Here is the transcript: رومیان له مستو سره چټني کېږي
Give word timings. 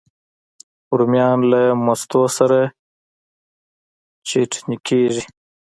رومیان 0.97 1.39
له 1.51 1.61
مستو 1.85 2.21
سره 2.37 2.59
چټني 4.27 4.77
کېږي 4.87 5.23